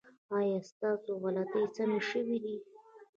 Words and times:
ایا 0.35 0.59
ستاسو 0.69 1.11
غلطۍ 1.21 1.63
سمې 1.75 1.99
شوې 2.09 2.37
دي؟ 2.43 2.57